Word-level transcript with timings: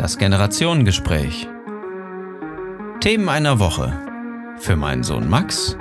Das 0.00 0.16
Generationengespräch. 0.16 1.46
Themen 3.00 3.28
einer 3.28 3.58
Woche. 3.58 3.92
Für 4.58 4.74
meinen 4.74 5.02
Sohn 5.02 5.28
Max 5.28 5.76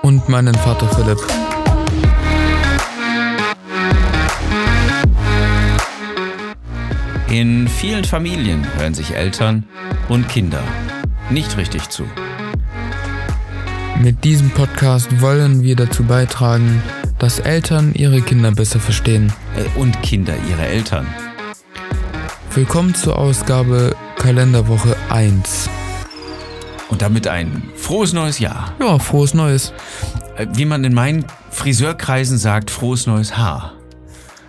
Und 0.00 0.26
meinen 0.30 0.54
Vater 0.54 0.88
Philipp. 0.88 1.18
In 7.28 7.68
vielen 7.68 8.06
Familien 8.06 8.66
hören 8.78 8.94
sich 8.94 9.14
Eltern 9.14 9.66
und 10.08 10.26
Kinder 10.30 10.62
nicht 11.28 11.58
richtig 11.58 11.90
zu. 11.90 12.04
Mit 14.00 14.24
diesem 14.24 14.48
Podcast 14.48 15.20
wollen 15.20 15.62
wir 15.62 15.76
dazu 15.76 16.04
beitragen, 16.04 16.82
dass 17.18 17.38
Eltern 17.38 17.92
ihre 17.92 18.22
Kinder 18.22 18.50
besser 18.50 18.80
verstehen. 18.80 19.30
Äh, 19.58 19.78
Und 19.78 20.02
Kinder 20.02 20.32
ihre 20.48 20.66
Eltern. 20.66 21.06
Willkommen 22.54 22.94
zur 22.94 23.18
Ausgabe 23.18 23.96
Kalenderwoche 24.18 24.94
1. 25.08 25.70
Und 26.90 27.00
damit 27.00 27.26
ein 27.26 27.62
frohes 27.76 28.12
neues 28.12 28.40
Jahr. 28.40 28.74
Ja, 28.78 28.98
frohes 28.98 29.32
Neues. 29.32 29.72
Äh, 30.36 30.46
Wie 30.52 30.66
man 30.66 30.84
in 30.84 30.92
meinen 30.92 31.24
Friseurkreisen 31.50 32.36
sagt, 32.36 32.70
frohes 32.70 33.06
neues 33.06 33.38
Haar. 33.38 33.72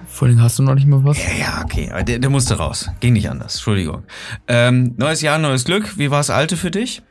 Vor 0.05 0.27
allem 0.27 0.41
hast 0.41 0.59
du 0.59 0.63
noch 0.63 0.75
nicht 0.75 0.85
mal 0.85 1.05
was? 1.05 1.17
Ja, 1.17 1.31
ja, 1.39 1.61
okay. 1.63 1.89
Der, 2.03 2.19
der 2.19 2.29
musste 2.29 2.55
raus. 2.55 2.89
Ging 2.99 3.13
nicht 3.13 3.29
anders. 3.29 3.55
Entschuldigung. 3.55 4.03
Ähm, 4.49 4.95
neues 4.97 5.21
Jahr, 5.21 5.37
neues 5.39 5.63
Glück. 5.63 5.97
Wie 5.97 6.11
war 6.11 6.19
das 6.19 6.29
alte 6.29 6.57
für 6.57 6.71
dich? 6.71 7.03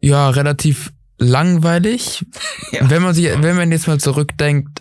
Ja, 0.00 0.28
relativ 0.30 0.92
langweilig. 1.18 2.26
Ja. 2.72 2.88
Wenn 2.88 3.02
man 3.02 3.12
sich, 3.12 3.26
wenn 3.26 3.54
man 3.54 3.70
jetzt 3.70 3.86
mal 3.86 4.00
zurückdenkt, 4.00 4.80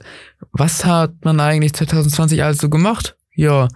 was 0.53 0.85
hat 0.85 1.25
man 1.25 1.41
eigentlich 1.41 1.73
2020 1.73 2.41
alles 2.41 2.59
so 2.59 2.69
gemacht? 2.69 3.17
Ja, 3.35 3.67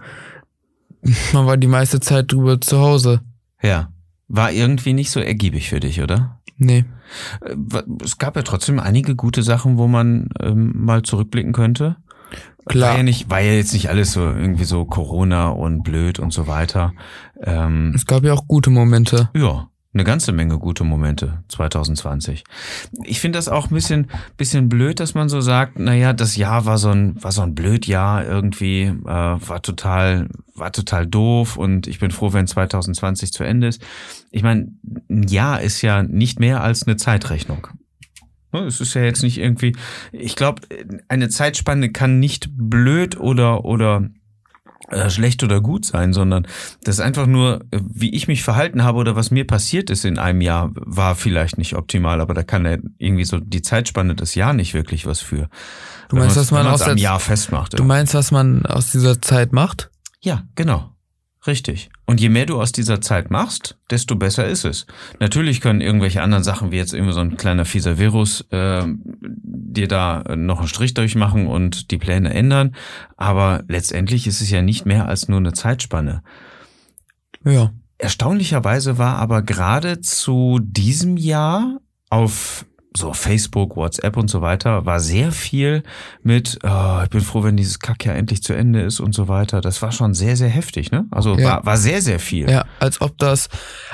man 1.32 1.46
war 1.46 1.56
die 1.56 1.66
meiste 1.66 2.00
Zeit 2.00 2.32
drüber 2.32 2.60
zu 2.60 2.78
Hause. 2.80 3.20
Ja. 3.62 3.90
War 4.28 4.50
irgendwie 4.52 4.92
nicht 4.92 5.10
so 5.10 5.20
ergiebig 5.20 5.68
für 5.68 5.80
dich, 5.80 6.02
oder? 6.02 6.40
Nee. 6.58 6.84
Äh, 7.42 7.82
Es 8.02 8.18
gab 8.18 8.36
ja 8.36 8.42
trotzdem 8.42 8.80
einige 8.80 9.14
gute 9.14 9.42
Sachen, 9.42 9.78
wo 9.78 9.86
man 9.86 10.28
ähm, 10.40 10.72
mal 10.74 11.02
zurückblicken 11.02 11.52
könnte. 11.52 11.96
Klar. 12.66 12.90
War 12.90 12.96
ja, 12.96 13.02
nicht, 13.04 13.30
war 13.30 13.40
ja 13.40 13.52
jetzt 13.52 13.72
nicht 13.72 13.88
alles 13.90 14.12
so 14.12 14.20
irgendwie 14.22 14.64
so 14.64 14.84
Corona 14.84 15.50
und 15.50 15.84
blöd 15.84 16.18
und 16.18 16.32
so 16.32 16.48
weiter. 16.48 16.92
Ähm, 17.40 17.92
Es 17.94 18.06
gab 18.06 18.24
ja 18.24 18.32
auch 18.32 18.48
gute 18.48 18.70
Momente. 18.70 19.30
ja, 19.36 19.68
eine 19.96 20.04
ganze 20.04 20.32
Menge 20.32 20.58
gute 20.58 20.84
Momente 20.84 21.42
2020. 21.48 22.44
Ich 23.04 23.18
finde 23.18 23.38
das 23.38 23.48
auch 23.48 23.70
ein 23.70 23.74
bisschen, 23.74 24.08
bisschen 24.36 24.68
blöd, 24.68 25.00
dass 25.00 25.14
man 25.14 25.30
so 25.30 25.40
sagt, 25.40 25.78
naja, 25.78 26.12
das 26.12 26.36
Jahr 26.36 26.66
war 26.66 26.76
so 26.76 26.90
ein, 26.90 27.22
war 27.22 27.32
so 27.32 27.40
ein 27.40 27.54
blöd 27.54 27.86
Jahr 27.86 28.24
irgendwie, 28.24 28.82
äh, 28.82 29.04
war 29.06 29.62
total, 29.62 30.28
war 30.54 30.70
total 30.70 31.06
doof 31.06 31.56
und 31.56 31.86
ich 31.86 31.98
bin 31.98 32.10
froh, 32.10 32.34
wenn 32.34 32.46
2020 32.46 33.32
zu 33.32 33.42
Ende 33.42 33.68
ist. 33.68 33.82
Ich 34.30 34.42
meine, 34.42 34.68
ein 35.08 35.28
Jahr 35.28 35.62
ist 35.62 35.80
ja 35.80 36.02
nicht 36.02 36.40
mehr 36.40 36.62
als 36.62 36.86
eine 36.86 36.96
Zeitrechnung. 36.96 37.68
Ne, 38.52 38.60
Es 38.60 38.82
ist 38.82 38.92
ja 38.92 39.02
jetzt 39.02 39.22
nicht 39.22 39.38
irgendwie, 39.38 39.74
ich 40.12 40.36
glaube, 40.36 40.60
eine 41.08 41.30
Zeitspanne 41.30 41.90
kann 41.90 42.20
nicht 42.20 42.50
blöd 42.52 43.18
oder, 43.18 43.64
oder 43.64 44.10
äh, 44.88 45.10
schlecht 45.10 45.42
oder 45.42 45.60
gut 45.60 45.84
sein, 45.84 46.12
sondern 46.12 46.46
das 46.84 46.96
ist 46.96 47.00
einfach 47.00 47.26
nur, 47.26 47.64
wie 47.72 48.14
ich 48.14 48.28
mich 48.28 48.42
verhalten 48.42 48.84
habe 48.84 48.98
oder 48.98 49.16
was 49.16 49.30
mir 49.30 49.46
passiert 49.46 49.90
ist 49.90 50.04
in 50.04 50.18
einem 50.18 50.40
Jahr, 50.40 50.70
war 50.74 51.14
vielleicht 51.14 51.58
nicht 51.58 51.74
optimal, 51.74 52.20
aber 52.20 52.34
da 52.34 52.42
kann 52.42 52.64
ja 52.64 52.76
irgendwie 52.98 53.24
so 53.24 53.38
die 53.40 53.62
Zeitspanne 53.62 54.14
des 54.14 54.34
Jahr 54.34 54.52
nicht 54.52 54.74
wirklich 54.74 55.06
was 55.06 55.20
für. 55.20 55.48
Du 56.08 56.16
meinst, 56.16 56.36
dass 56.36 56.50
man 56.52 56.66
aus 56.66 56.84
der- 56.84 56.96
Jahr 56.96 57.18
festmacht. 57.18 57.78
Du 57.78 57.84
meinst, 57.84 58.14
was 58.14 58.30
man 58.30 58.64
aus 58.66 58.92
dieser 58.92 59.20
Zeit 59.20 59.52
macht? 59.52 59.90
Ja, 60.20 60.44
genau. 60.54 60.90
Richtig. 61.46 61.90
Und 62.06 62.20
je 62.20 62.28
mehr 62.28 62.46
du 62.46 62.60
aus 62.60 62.70
dieser 62.70 63.00
Zeit 63.00 63.32
machst, 63.32 63.76
desto 63.90 64.14
besser 64.14 64.46
ist 64.46 64.64
es. 64.64 64.86
Natürlich 65.18 65.60
können 65.60 65.80
irgendwelche 65.80 66.22
anderen 66.22 66.44
Sachen, 66.44 66.70
wie 66.70 66.76
jetzt 66.76 66.94
irgendwie 66.94 67.12
so 67.12 67.20
ein 67.20 67.36
kleiner 67.36 67.64
fieser 67.64 67.98
Virus, 67.98 68.42
äh, 68.52 68.84
dir 68.86 69.88
da 69.88 70.22
noch 70.36 70.60
einen 70.60 70.68
Strich 70.68 70.94
durchmachen 70.94 71.48
und 71.48 71.90
die 71.90 71.98
Pläne 71.98 72.32
ändern. 72.32 72.76
Aber 73.16 73.64
letztendlich 73.66 74.28
ist 74.28 74.40
es 74.40 74.50
ja 74.50 74.62
nicht 74.62 74.86
mehr 74.86 75.08
als 75.08 75.28
nur 75.28 75.38
eine 75.38 75.52
Zeitspanne. 75.52 76.22
Ja. 77.44 77.72
Erstaunlicherweise 77.98 78.98
war 78.98 79.16
aber 79.16 79.42
gerade 79.42 80.00
zu 80.00 80.60
diesem 80.62 81.16
Jahr 81.16 81.80
auf 82.10 82.66
so 82.96 83.12
Facebook, 83.12 83.76
WhatsApp 83.76 84.16
und 84.16 84.28
so 84.28 84.40
weiter, 84.42 84.86
war 84.86 85.00
sehr 85.00 85.32
viel 85.32 85.82
mit, 86.22 86.58
oh, 86.62 87.00
ich 87.04 87.10
bin 87.10 87.20
froh, 87.20 87.42
wenn 87.44 87.56
dieses 87.56 87.78
Kack 87.78 88.04
ja 88.04 88.12
endlich 88.12 88.42
zu 88.42 88.52
Ende 88.52 88.80
ist 88.82 89.00
und 89.00 89.14
so 89.14 89.28
weiter. 89.28 89.60
Das 89.60 89.80
war 89.82 89.92
schon 89.92 90.14
sehr, 90.14 90.36
sehr 90.36 90.48
heftig, 90.48 90.90
ne? 90.90 91.06
Also 91.10 91.36
Ja. 91.38 91.48
war, 91.48 91.66
war 91.66 91.76
sehr, 91.76 92.02
sehr 92.02 92.18
viel. 92.18 92.50
Ja, 92.50 92.64
als 92.80 93.00
ob 93.00 93.18
das, 93.18 93.48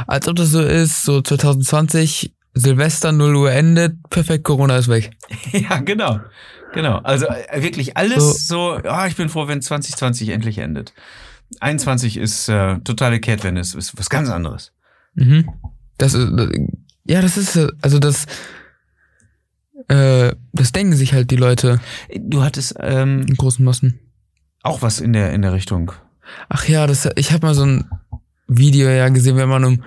als 0.06 0.28
ob 0.28 0.36
das 0.36 0.50
so 0.50 0.62
ist, 0.62 1.04
so 1.04 1.20
2020, 1.20 2.34
Silvester 2.54 3.12
0 3.12 3.34
Uhr 3.36 3.52
endet, 3.52 3.96
perfekt, 4.10 4.44
Corona 4.44 4.76
ist 4.76 4.88
weg. 4.88 5.10
Ja, 5.52 5.78
genau. 5.78 6.20
Genau. 6.74 6.98
Also 6.98 7.26
äh, 7.26 7.62
wirklich 7.62 7.96
alles 7.96 8.46
so, 8.48 8.78
ah, 8.84 9.06
ich 9.06 9.16
bin 9.16 9.28
froh, 9.28 9.48
wenn 9.48 9.60
2020 9.62 10.30
endlich 10.30 10.58
endet. 10.58 10.92
21 11.60 12.16
ist 12.16 12.48
äh, 12.48 12.78
totale 12.80 13.20
Kehrtwende, 13.20 13.60
ist, 13.60 13.74
ist 13.74 13.98
was 13.98 14.08
ganz 14.08 14.30
anderes. 14.30 14.72
Mhm. 15.14 15.48
Das 15.98 16.14
ist, 16.14 16.28
ja, 17.04 17.20
das 17.20 17.36
ist, 17.36 17.56
äh, 17.56 17.68
also 17.82 17.98
das, 17.98 18.26
äh, 19.88 20.32
das 20.52 20.72
denken 20.72 20.94
sich 20.94 21.12
halt 21.12 21.30
die 21.30 21.36
Leute 21.36 21.80
Du 22.18 22.42
hattest 22.42 22.74
ähm, 22.80 23.26
in 23.28 23.34
großen 23.36 23.64
Massen. 23.64 23.98
auch 24.62 24.82
was 24.82 25.00
in 25.00 25.12
der, 25.12 25.32
in 25.32 25.42
der 25.42 25.52
Richtung. 25.52 25.92
Ach 26.48 26.66
ja, 26.68 26.86
das, 26.86 27.08
ich 27.16 27.32
habe 27.32 27.46
mal 27.46 27.54
so 27.54 27.64
ein 27.64 27.90
Video 28.48 28.88
ja 28.88 29.08
gesehen, 29.08 29.36
wenn 29.36 29.48
man 29.48 29.64
um 29.64 29.84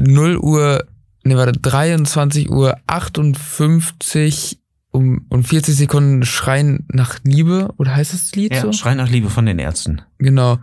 0 0.00 0.36
Uhr, 0.38 0.86
ne, 1.24 1.36
warte, 1.36 1.52
23 1.52 2.50
Uhr 2.50 2.76
58 2.86 4.58
um, 4.92 5.26
um 5.28 5.44
40 5.44 5.76
Sekunden 5.76 6.24
Schreien 6.24 6.86
nach 6.90 7.18
Liebe, 7.22 7.68
oder 7.76 7.94
heißt 7.94 8.14
das 8.14 8.32
Lied 8.34 8.54
Ja, 8.54 8.62
so? 8.62 8.72
Schrei 8.72 8.94
nach 8.94 9.08
Liebe 9.10 9.28
von 9.28 9.44
den 9.44 9.58
Ärzten. 9.58 10.00
Genau. 10.18 10.58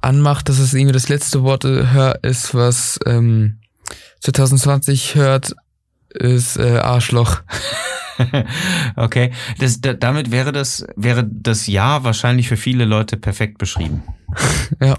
Anmacht, 0.00 0.48
dass 0.48 0.58
es 0.58 0.72
irgendwie 0.74 0.92
das 0.92 1.08
letzte 1.08 1.42
Wort 1.42 1.64
äh, 1.64 2.14
ist, 2.22 2.54
was 2.54 2.98
ähm, 3.06 3.58
2020 4.20 5.14
hört, 5.16 5.54
ist 6.10 6.56
äh, 6.58 6.78
Arschloch. 6.78 7.42
okay, 8.96 9.30
das, 9.58 9.80
da, 9.80 9.94
damit 9.94 10.30
wäre 10.30 10.52
das, 10.52 10.86
wäre 10.96 11.24
das 11.24 11.66
Jahr 11.66 12.04
wahrscheinlich 12.04 12.48
für 12.48 12.56
viele 12.56 12.84
Leute 12.84 13.16
perfekt 13.16 13.58
beschrieben. 13.58 14.02
Ja. 14.80 14.96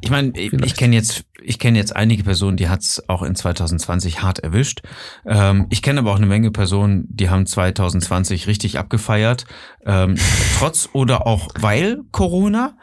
Ich 0.00 0.10
meine, 0.10 0.30
ich, 0.36 0.44
ich 0.44 0.50
Vielleicht. 0.50 0.76
kenne 0.76 0.94
jetzt, 0.96 1.24
ich 1.42 1.58
kenne 1.58 1.78
jetzt 1.78 1.94
einige 1.96 2.22
Personen, 2.24 2.56
die 2.56 2.68
hat's 2.68 3.02
auch 3.08 3.22
in 3.22 3.34
2020 3.34 4.22
hart 4.22 4.38
erwischt. 4.40 4.82
Ähm, 5.26 5.66
ich 5.70 5.82
kenne 5.82 6.00
aber 6.00 6.12
auch 6.12 6.16
eine 6.16 6.26
Menge 6.26 6.50
Personen, 6.50 7.06
die 7.08 7.30
haben 7.30 7.46
2020 7.46 8.46
richtig 8.46 8.78
abgefeiert, 8.78 9.46
ähm, 9.84 10.16
trotz 10.58 10.88
oder 10.92 11.26
auch 11.26 11.48
weil 11.58 12.00
Corona. 12.12 12.76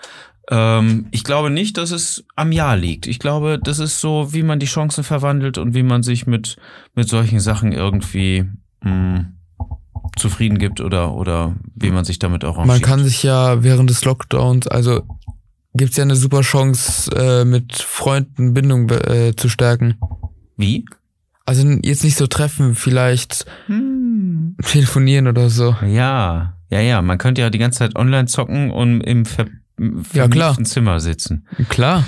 Ähm, 0.50 1.08
ich 1.12 1.24
glaube 1.24 1.50
nicht, 1.50 1.78
dass 1.78 1.92
es 1.92 2.26
am 2.36 2.52
Jahr 2.52 2.78
liegt. 2.78 3.08
Ich 3.08 3.20
glaube, 3.20 3.60
das 3.62 3.80
ist 3.80 4.00
so, 4.00 4.34
wie 4.34 4.44
man 4.44 4.60
die 4.60 4.68
Chancen 4.68 5.04
verwandelt 5.04 5.58
und 5.58 5.74
wie 5.74 5.84
man 5.84 6.04
sich 6.04 6.28
mit 6.28 6.58
mit 6.94 7.10
solchen 7.10 7.40
Sachen 7.40 7.72
irgendwie 7.72 8.46
mh, 8.82 9.26
zufrieden 10.18 10.58
gibt 10.58 10.82
oder 10.82 11.14
oder 11.14 11.56
wie 11.76 11.92
man 11.92 12.06
sich 12.06 12.20
damit 12.20 12.44
auch 12.46 12.64
Man 12.66 12.82
kann 12.82 13.04
sich 13.04 13.24
ja 13.24 13.64
während 13.64 13.90
des 13.90 14.04
Lockdowns, 14.06 14.68
also 14.68 15.02
gibt's 15.74 15.98
ja 15.98 16.04
eine 16.04 16.16
super 16.16 16.42
Chance, 16.42 17.12
äh, 17.16 17.46
mit 17.46 17.74
Freunden 17.76 18.54
Bindung 18.54 18.90
äh, 18.90 19.34
zu 19.36 19.50
stärken. 19.50 19.96
Wie? 20.58 20.86
Also 21.46 21.68
jetzt 21.84 22.04
nicht 22.04 22.18
so 22.18 22.28
treffen, 22.28 22.76
vielleicht 22.76 23.46
Hm. 23.68 24.56
telefonieren 24.64 25.28
oder 25.28 25.50
so. 25.50 25.76
Ja, 25.86 26.54
ja, 26.70 26.80
ja. 26.80 27.02
Man 27.02 27.18
könnte 27.18 27.42
ja 27.42 27.50
die 27.50 27.58
ganze 27.60 27.80
Zeit 27.80 27.96
online 27.96 28.26
zocken 28.26 28.72
und 28.72 29.02
im 29.02 29.26
ver 29.26 29.46
Ja, 30.14 30.28
klar. 30.28 30.58
Zimmer 30.64 31.00
sitzen. 31.00 31.46
Klar. 31.70 32.04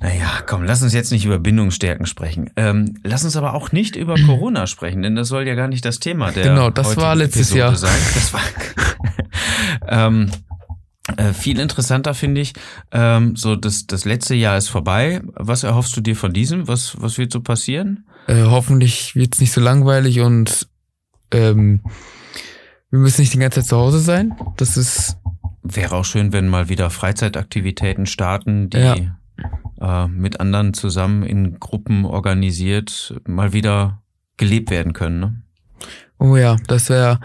Naja, 0.00 0.42
komm, 0.46 0.64
lass 0.64 0.82
uns 0.82 0.92
jetzt 0.92 1.12
nicht 1.12 1.24
über 1.24 1.38
Bindungsstärken 1.38 2.06
sprechen. 2.06 2.50
Ähm, 2.56 2.98
lass 3.02 3.24
uns 3.24 3.36
aber 3.36 3.54
auch 3.54 3.72
nicht 3.72 3.96
über 3.96 4.16
Corona 4.26 4.66
sprechen, 4.66 5.02
denn 5.02 5.14
das 5.14 5.28
soll 5.28 5.46
ja 5.46 5.54
gar 5.54 5.68
nicht 5.68 5.84
das 5.84 6.00
Thema 6.00 6.30
der 6.32 6.44
Genau, 6.44 6.70
das 6.70 6.96
war 6.96 7.14
letztes 7.14 7.50
Episode 7.50 7.58
Jahr. 7.58 7.76
Sein. 7.76 7.98
Das 8.14 8.32
war 8.32 8.40
ähm, 9.88 10.30
äh, 11.16 11.32
viel 11.32 11.58
interessanter 11.58 12.14
finde 12.14 12.40
ich. 12.40 12.52
Ähm, 12.92 13.36
so 13.36 13.56
das 13.56 13.86
das 13.86 14.04
letzte 14.04 14.34
Jahr 14.34 14.56
ist 14.56 14.68
vorbei. 14.68 15.22
Was 15.34 15.62
erhoffst 15.62 15.96
du 15.96 16.00
dir 16.00 16.16
von 16.16 16.32
diesem? 16.32 16.66
Was 16.68 17.00
was 17.00 17.18
wird 17.18 17.32
so 17.32 17.40
passieren? 17.40 18.06
Äh, 18.26 18.44
hoffentlich 18.44 19.14
wird's 19.14 19.40
nicht 19.40 19.52
so 19.52 19.60
langweilig 19.60 20.20
und 20.20 20.68
ähm, 21.30 21.80
wir 22.90 23.00
müssen 23.00 23.20
nicht 23.20 23.34
die 23.34 23.38
ganze 23.38 23.60
Zeit 23.60 23.68
zu 23.68 23.76
Hause 23.76 23.98
sein. 23.98 24.34
Das 24.56 24.76
ist 24.76 25.18
Wäre 25.66 25.96
auch 25.96 26.04
schön, 26.04 26.34
wenn 26.34 26.46
mal 26.46 26.68
wieder 26.68 26.90
Freizeitaktivitäten 26.90 28.04
starten, 28.04 28.68
die 28.68 28.76
Ja. 28.76 28.96
Äh, 29.80 30.06
mit 30.08 30.40
anderen 30.40 30.74
zusammen 30.74 31.22
in 31.22 31.58
Gruppen 31.58 32.04
organisiert 32.04 33.20
mal 33.26 33.52
wieder 33.52 34.02
gelebt 34.36 34.70
werden 34.70 34.92
können. 34.92 35.20
Ne? 35.20 35.42
Oh 36.18 36.36
ja, 36.36 36.56
das 36.66 36.88
wäre. 36.88 37.20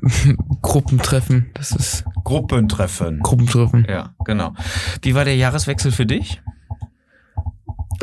Gruppentreffen. 0.62 1.50
Das 1.54 1.72
ist 1.72 2.04
Gruppentreffen. 2.24 3.20
Gruppentreffen. 3.20 3.86
Ja, 3.88 4.14
genau. 4.24 4.54
Wie 5.02 5.14
war 5.14 5.24
der 5.24 5.36
Jahreswechsel 5.36 5.92
für 5.92 6.06
dich? 6.06 6.40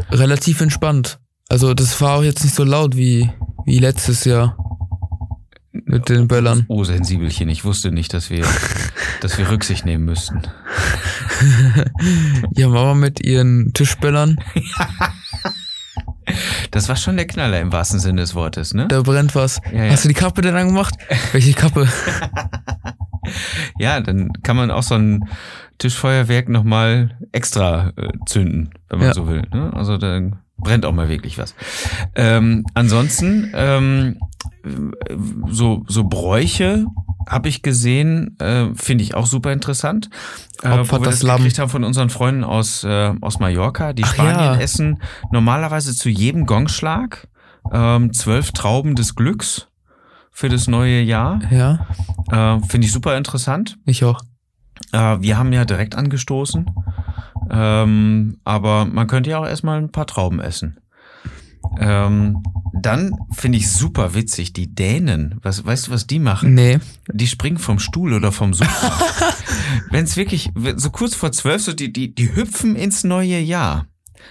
Relativ 0.10 0.62
entspannt. 0.62 1.20
Also 1.48 1.74
das 1.74 2.02
war 2.02 2.18
auch 2.18 2.24
jetzt 2.24 2.44
nicht 2.44 2.56
so 2.56 2.64
laut 2.64 2.96
wie, 2.98 3.30
wie 3.66 3.80
letztes 3.80 4.26
Jahr. 4.26 4.58
Mit 5.72 6.08
den 6.10 6.28
Böllern. 6.28 6.66
Oh, 6.70 6.84
Sensibelchen, 6.86 7.50
ich 7.50 7.66
wusste 7.66 7.92
nicht, 7.92 8.14
dass 8.14 8.30
wir, 8.30 8.46
dass 9.22 9.38
wir 9.38 9.50
Rücksicht 9.50 9.86
nehmen 9.86 10.06
müssten. 10.06 10.42
Ja, 12.56 12.68
Mama 12.70 12.94
mit 12.94 13.22
ihren 13.26 13.74
Tischböllern. 13.74 14.38
Das 16.72 16.90
war 16.90 16.96
schon 16.96 17.16
der 17.18 17.28
Knaller 17.28 17.62
im 17.62 17.72
wahrsten 17.72 18.00
Sinne 18.00 18.22
des 18.22 18.34
Wortes, 18.36 18.74
ne? 18.74 18.88
Da 18.88 19.04
brennt 19.04 19.36
was. 19.36 19.62
Ja, 19.72 19.86
ja. 19.86 19.92
Hast 19.92 20.04
du 20.04 20.08
die 20.08 20.16
Kappe 20.16 20.42
denn 20.42 20.56
angemacht? 20.56 20.96
Welche 21.32 21.54
Kappe? 21.54 21.88
Ja, 23.80 24.02
dann 24.02 24.32
kann 24.44 24.56
man 24.56 24.70
auch 24.70 24.84
so 24.84 24.94
ein 24.94 25.28
Tischfeuerwerk 25.80 26.48
nochmal 26.48 27.18
extra 27.32 27.92
äh, 27.98 28.10
zünden, 28.28 28.70
wenn 28.90 29.00
man 29.00 29.08
Ja. 29.08 29.14
so 29.16 29.28
will. 29.28 29.42
Ne? 29.52 29.72
Also 29.74 29.98
dann 29.98 30.36
brennt 30.60 30.86
auch 30.86 30.92
mal 30.92 31.10
wirklich 31.10 31.40
was. 31.40 31.56
Ähm, 32.14 32.66
ansonsten, 32.76 33.52
ähm, 33.56 34.20
so, 35.50 35.84
so 35.88 36.04
Bräuche 36.04 36.86
habe 37.28 37.50
ich 37.50 37.62
gesehen, 37.62 38.38
äh, 38.40 38.68
finde 38.76 39.04
ich 39.04 39.16
auch 39.16 39.26
super 39.26 39.52
interessant. 39.54 40.10
Äh, 40.62 40.70
Opfert 40.70 40.92
wo 40.92 41.04
wir 41.04 41.06
das 41.06 41.20
das 41.20 41.24
Lamm. 41.24 41.38
gekriegt 41.38 41.60
haben 41.60 41.70
von 41.70 41.84
unseren 41.84 42.10
Freunden 42.10 42.44
aus, 42.44 42.84
äh, 42.84 43.14
aus 43.22 43.40
Mallorca. 43.40 43.94
Die 43.94 44.04
Ach 44.04 44.14
Spanier 44.14 44.32
ja. 44.34 44.56
essen 44.58 45.02
normalerweise 45.32 45.96
zu 45.96 46.10
jedem 46.10 46.46
Gongschlag 46.46 47.28
ähm, 47.72 48.14
zwölf 48.14 48.52
Trauben 48.52 48.96
des 48.96 49.16
Glücks 49.16 49.68
für 50.32 50.50
das 50.50 50.68
neue 50.68 51.02
Jahr. 51.02 51.40
Ja, 51.52 51.88
Äh, 52.30 52.60
Finde 52.68 52.86
ich 52.88 52.92
super 52.94 53.18
interessant. 53.18 53.78
ich 53.86 54.04
auch. 54.04 54.22
Äh, 54.92 55.18
wir 55.22 55.38
haben 55.38 55.54
ja 55.54 55.66
direkt 55.66 55.96
angestoßen. 55.96 56.70
Ähm, 57.50 58.38
aber 58.44 58.86
man 58.86 59.08
könnte 59.08 59.30
ja 59.30 59.40
auch 59.40 59.48
erstmal 59.48 59.78
ein 59.80 59.92
paar 59.92 60.08
Trauben 60.08 60.40
essen. 60.40 60.78
Ähm, 61.80 62.44
dann 62.74 63.16
finde 63.32 63.58
ich 63.58 63.72
super 63.72 64.14
witzig, 64.14 64.54
die 64.54 64.74
Dänen. 64.74 65.40
Was, 65.42 65.66
weißt 65.66 65.88
du, 65.88 65.92
was 65.92 66.08
die 66.08 66.20
machen? 66.20 66.54
Nee. 66.54 66.80
Die 67.12 67.28
springen 67.28 67.58
vom 67.58 67.80
Stuhl 67.80 68.14
oder 68.14 68.32
vom 68.32 68.54
Sofa. 68.54 68.92
Wenn 69.92 70.04
es 70.04 70.18
wirklich, 70.18 70.52
so 70.76 70.90
kurz 70.90 71.16
vor 71.16 71.32
zwölf, 71.32 71.62
so 71.62 71.74
die, 71.74 71.92
die, 71.92 72.14
die 72.14 72.36
hüpfen 72.36 72.76
ins 72.76 73.04
neue 73.04 73.40
Jahr. 73.40 73.88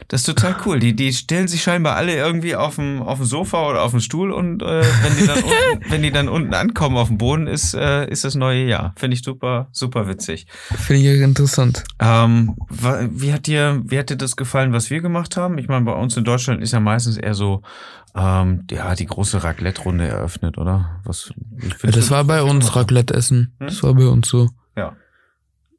Das 0.09 0.21
ist 0.21 0.27
total 0.27 0.57
cool. 0.67 0.79
Die, 0.79 0.95
die 0.95 1.13
stellen 1.13 1.49
sich 1.49 1.63
scheinbar 1.63 1.97
alle 1.97 2.15
irgendwie 2.15 2.57
auf 2.57 2.77
dem, 2.77 3.03
auf 3.03 3.19
dem 3.19 3.27
Sofa 3.27 3.69
oder 3.69 3.83
auf 3.83 3.93
dem 3.93 4.01
Stuhl 4.01 4.33
und 4.33 4.63
äh, 4.63 4.83
wenn, 4.83 5.17
die 5.19 5.27
dann 5.27 5.43
unten, 5.43 5.85
wenn 5.91 6.03
die 6.03 6.11
dann 6.11 6.29
unten 6.29 6.55
ankommen 6.55 6.97
auf 6.97 7.09
dem 7.09 7.19
Boden, 7.19 7.47
ist, 7.47 7.75
äh, 7.75 8.09
ist 8.09 8.25
das 8.25 8.35
neue 8.35 8.67
Jahr. 8.67 8.93
Finde 8.97 9.17
ich 9.17 9.23
super, 9.23 9.69
super 9.73 10.09
witzig. 10.09 10.47
Finde 10.77 11.15
ich 11.15 11.21
interessant. 11.21 11.85
Ähm, 12.01 12.57
wie 13.11 13.33
hat 13.33 13.47
dir, 13.47 13.83
wie 13.85 13.99
hat 13.99 14.11
dir 14.11 14.17
das 14.17 14.37
gefallen, 14.37 14.73
was 14.73 14.91
wir 14.91 15.01
gemacht 15.01 15.37
haben? 15.37 15.59
Ich 15.59 15.69
meine, 15.69 15.85
bei 15.85 15.93
uns 15.93 16.17
in 16.17 16.25
Deutschland 16.25 16.63
ist 16.63 16.73
ja 16.73 16.81
meistens 16.81 17.17
eher 17.17 17.35
so, 17.35 17.63
ähm, 18.15 18.67
ja, 18.71 18.95
die 18.95 19.07
große 19.07 19.43
Raclette-Runde 19.43 20.07
eröffnet, 20.07 20.59
oder? 20.59 21.01
Was? 21.05 21.33
Ja, 21.83 21.91
das 21.91 22.11
war 22.11 22.25
bei 22.25 22.43
uns 22.43 22.77
Raclette 22.77 23.15
essen. 23.15 23.55
Hm? 23.59 23.67
Das 23.67 23.83
war 23.83 23.95
bei 23.95 24.07
uns 24.07 24.29
so. 24.29 24.51
Ja. 24.77 24.97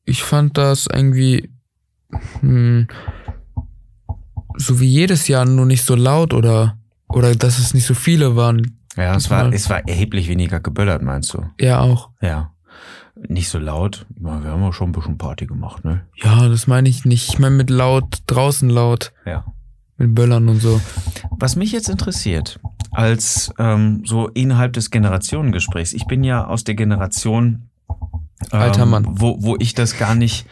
Ich 0.04 0.24
fand 0.24 0.58
das 0.58 0.88
irgendwie 0.92 1.50
hm, 2.42 2.88
so 4.58 4.80
wie 4.80 4.88
jedes 4.88 5.28
Jahr 5.28 5.46
nur 5.46 5.66
nicht 5.66 5.84
so 5.84 5.96
laut 5.96 6.34
oder 6.34 6.78
oder 7.08 7.36
dass 7.36 7.60
es 7.60 7.74
nicht 7.74 7.86
so 7.86 7.94
viele 7.94 8.36
waren. 8.36 8.78
Ja, 8.98 9.16
es 9.16 9.30
war, 9.30 9.52
es 9.54 9.70
war 9.70 9.88
erheblich 9.88 10.28
weniger 10.30 10.60
geböllert, 10.60 11.02
meinst 11.02 11.34
du? 11.34 11.44
Ja 11.60 11.82
auch. 11.82 12.10
Ja. 12.22 12.52
Nicht 13.28 13.50
so 13.50 13.60
laut. 13.60 14.06
Wir 14.18 14.32
haben 14.32 14.64
auch 14.64 14.74
schon 14.74 14.90
ein 14.90 14.92
bisschen 14.94 15.18
Party 15.18 15.46
gemacht, 15.46 15.86
ne? 15.86 16.02
Ja, 16.22 16.48
das 16.50 16.68
meine 16.68 16.90
ich 16.90 17.06
nicht. 17.06 17.30
Ich 17.30 17.40
meine 17.40 17.56
mit 17.56 17.70
laut 17.70 18.20
draußen 18.28 18.70
laut 18.70 19.14
Ja. 19.26 19.46
mit 19.98 20.14
Böllern 20.16 20.50
und 20.50 20.60
so. 20.62 20.82
Was 21.32 21.56
mich 21.56 21.72
jetzt 21.72 21.90
interessiert, 21.90 22.60
als 22.92 23.54
ähm, 23.60 24.04
so 24.06 24.28
innerhalb 24.30 24.74
des 24.74 24.90
Generationengesprächs, 24.92 25.94
ich 25.94 26.06
bin 26.08 26.24
ja 26.24 26.46
aus 26.48 26.64
der 26.64 26.76
Generation, 26.76 27.70
Alter 28.52 28.86
Mann. 28.86 29.06
Wo, 29.08 29.38
wo 29.40 29.56
ich 29.60 29.74
das 29.74 29.98
gar 29.98 30.14
nicht 30.14 30.46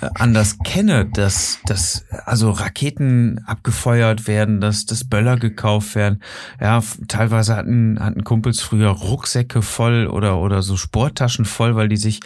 äh, 0.00 0.08
anders 0.14 0.58
kenne, 0.64 1.04
dass, 1.04 1.58
dass 1.66 2.04
also 2.24 2.50
Raketen 2.50 3.40
abgefeuert 3.44 4.28
werden, 4.28 4.60
dass, 4.60 4.86
dass 4.86 5.04
Böller 5.04 5.36
gekauft 5.36 5.94
werden. 5.94 6.22
Ja, 6.60 6.82
teilweise 7.08 7.56
hatten, 7.56 7.98
hatten 8.00 8.22
Kumpels 8.24 8.60
früher 8.60 8.90
Rucksäcke 8.90 9.62
voll 9.62 10.06
oder, 10.06 10.38
oder 10.38 10.62
so 10.62 10.76
Sporttaschen 10.76 11.44
voll, 11.44 11.74
weil 11.74 11.88
die 11.88 11.96
sich 11.96 12.20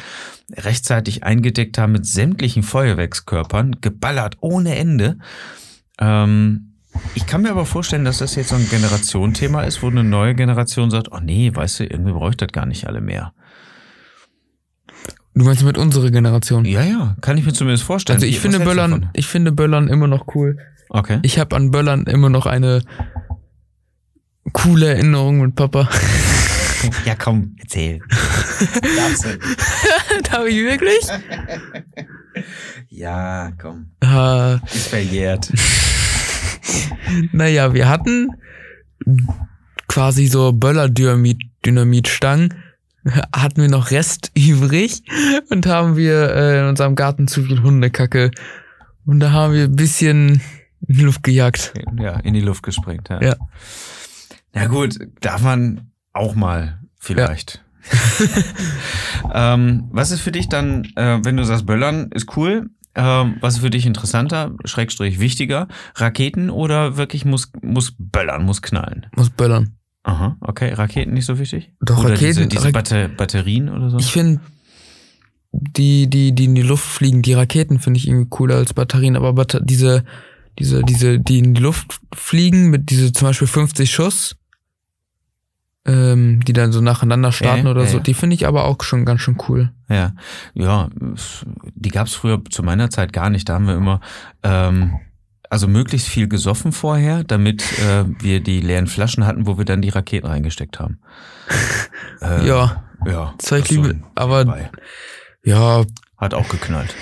rechtzeitig 0.53 1.25
eingedeckt 1.25 1.79
haben 1.79 1.93
mit 1.93 2.06
sämtlichen 2.06 2.62
Feuerwerkskörpern, 2.62 3.81
geballert 3.81 4.37
ohne 4.41 4.77
Ende. 4.77 5.19
Ähm, 5.99 6.75
ich 7.15 7.27
kann 7.27 7.43
mir 7.43 7.50
aber 7.50 7.65
vorstellen, 7.65 8.05
dass 8.05 8.19
das 8.19 8.35
jetzt 8.35 8.50
so 8.50 8.56
ein 8.56 8.69
Generationenthema 8.69 9.62
ist, 9.62 9.83
wo 9.83 9.89
eine 9.89 10.05
neue 10.05 10.35
Generation 10.35 10.91
sagt, 10.91 11.11
oh 11.11 11.21
nee, 11.21 11.50
weißt 11.55 11.81
du, 11.81 11.85
irgendwie 11.85 12.12
brauche 12.12 12.31
ich 12.31 12.37
das 12.37 12.53
gar 12.53 12.67
nicht 12.67 12.87
alle 12.87 13.00
mehr. 13.00 13.33
Du 15.34 15.44
meinst 15.44 15.62
mit 15.64 15.79
unserer 15.79 16.11
Generation? 16.11 16.64
Ja, 16.67 16.82
ja, 16.82 17.17
kann 17.23 17.38
ich 17.38 17.46
mir 17.46 17.52
zumindest 17.55 17.84
vorstellen. 17.84 18.17
Also 18.17 18.26
ich 18.26 18.38
finde 18.40 18.58
was 18.58 18.64
du 18.64 18.70
Böllern, 18.70 18.90
davon? 18.90 19.08
ich 19.14 19.26
finde 19.26 19.52
Böllern 19.52 19.88
immer 19.88 20.06
noch 20.06 20.26
cool. 20.34 20.58
Okay. 20.90 21.20
Ich 21.23 21.38
habe 21.38 21.56
an 21.56 21.70
Böllern 21.70 22.05
immer 22.05 22.29
noch 22.29 22.44
eine 22.46 22.82
coole 24.52 24.88
Erinnerung 24.88 25.40
mit 25.40 25.55
Papa. 25.55 25.88
Ja, 27.06 27.14
komm, 27.14 27.55
erzähl. 27.61 28.00
Darfst 28.00 29.25
du? 29.25 29.38
Darf 30.29 30.46
ich 30.49 30.56
wirklich? 30.56 30.99
Ja, 32.88 33.52
komm. 33.56 33.93
Ah, 34.00 34.58
Ist 34.67 34.88
verjährt. 34.88 35.49
naja, 37.32 37.73
wir 37.73 37.88
hatten 37.88 38.31
quasi 39.87 40.26
so 40.26 40.50
Böller-Dynamit-Stangen. 40.52 42.52
Hatten 43.34 43.62
wir 43.62 43.69
noch 43.69 43.90
Rest 43.90 44.31
übrig 44.37 45.02
und 45.50 45.66
haben 45.66 45.96
wir 45.96 46.34
äh, 46.34 46.60
in 46.60 46.66
unserem 46.66 46.94
Garten 46.94 47.28
zu 47.28 47.43
viel 47.43 47.62
Hundekacke. 47.62 48.31
Und 49.04 49.20
da 49.20 49.32
haben 49.32 49.54
wir 49.54 49.64
ein 49.64 49.76
bisschen 49.76 50.40
in 50.87 50.94
die 50.96 51.02
Luft 51.02 51.22
gejagt. 51.22 51.75
Ja, 51.99 52.19
in 52.20 52.34
die 52.34 52.40
Luft 52.40 52.62
gesprengt. 52.62 53.08
Ja. 53.08 53.22
Ja. 53.22 53.37
Na 54.52 54.66
gut, 54.66 54.99
darf 55.20 55.43
man 55.43 55.93
auch 56.12 56.34
mal 56.34 56.81
vielleicht. 56.99 57.64
ähm, 59.34 59.88
was 59.90 60.12
ist 60.12 60.20
für 60.20 60.31
dich 60.31 60.48
dann, 60.48 60.84
äh, 60.94 61.19
wenn 61.25 61.37
du 61.37 61.44
sagst, 61.44 61.66
Böllern 61.66 62.10
ist 62.12 62.37
cool, 62.37 62.70
ähm, 62.94 63.38
was 63.40 63.55
ist 63.55 63.60
für 63.60 63.70
dich 63.70 63.87
interessanter, 63.87 64.55
Schrägstrich 64.65 65.19
wichtiger, 65.19 65.69
Raketen 65.94 66.50
oder 66.50 66.96
wirklich 66.96 67.24
muss, 67.24 67.50
muss 67.62 67.94
böllern, 67.98 68.44
muss 68.44 68.62
knallen? 68.62 69.06
Muss 69.17 69.31
böllern. 69.31 69.77
Aha, 70.05 70.37
okay, 70.41 70.73
Raketen 70.73 71.15
nicht 71.15 71.27
so 71.27 71.39
wichtig? 71.39 71.71
Doch, 71.81 71.99
oder 72.05 72.15
Raketen- 72.15 72.49
diese, 72.49 72.49
diese 72.49 72.73
Batter 72.73 73.09
Batterien 73.09 73.69
oder 73.69 73.91
so? 73.91 73.99
Ich 73.99 74.11
finde, 74.11 74.41
die, 75.53 76.09
die, 76.09 76.35
die 76.35 76.44
in 76.47 76.55
die 76.55 76.63
Luft 76.63 76.85
fliegen, 76.85 77.23
die 77.23 77.35
Raketen 77.35 77.79
finde 77.79 77.99
ich 77.99 78.09
irgendwie 78.09 78.29
cooler 78.31 78.56
als 78.56 78.75
Batterien, 78.75 79.17
aber 79.17 79.32
Batter 79.35 79.61
diese, 79.61 80.05
diese, 80.59 80.82
diese, 80.82 81.21
die 81.21 81.39
in 81.39 81.55
die 81.55 81.61
Luft 81.63 82.01
fliegen 82.15 82.71
mit 82.71 82.91
diese 82.91 83.13
zum 83.13 83.29
Beispiel 83.29 83.47
50 83.49 83.91
Schuss, 83.93 84.37
ähm, 85.85 86.41
die 86.44 86.53
dann 86.53 86.73
so 86.73 86.81
nacheinander 86.81 87.32
starten 87.32 87.67
Ja, 87.67 87.71
oder 87.71 87.82
ja, 87.82 87.89
so, 87.89 87.99
die 87.99 88.15
finde 88.15 88.35
ich 88.35 88.47
aber 88.47 88.65
auch 88.65 88.82
schon 88.82 89.05
ganz 89.05 89.21
schön 89.21 89.37
cool. 89.49 89.73
Ja, 89.89 90.15
ja, 90.55 90.89
die 91.75 91.91
gab's 91.91 92.15
früher 92.15 92.41
zu 92.51 92.63
meiner 92.63 92.89
Zeit 92.91 93.13
gar 93.13 93.31
nicht. 93.31 93.49
Da 93.49 93.55
haben 93.55 93.67
wir 93.67 93.75
immer 93.77 94.01
ähm, 94.43 94.93
also 95.53 95.69
möglichst 95.69 96.09
viel 96.09 96.29
gesoffen 96.29 96.73
vorher, 96.73 97.25
damit 97.25 97.63
äh, 97.79 98.05
wir 98.19 98.41
die 98.41 98.61
leeren 98.61 98.87
Flaschen 98.87 99.27
hatten, 99.27 99.47
wo 99.47 99.59
wir 99.59 99.67
dann 99.67 99.82
die 99.82 99.91
Raketen 99.91 100.27
reingesteckt 100.27 100.81
haben. 100.81 100.99
Äh, 102.21 102.47
ja, 102.47 102.85
ja. 103.05 103.35
So 103.43 103.56
liebe, 103.56 104.01
aber 104.15 104.44
nebenbei. 104.44 104.71
ja, 105.43 105.85
hat 106.19 106.35
auch 106.35 106.49
geknallt. 106.49 106.94